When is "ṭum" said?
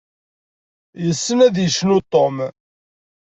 2.13-2.37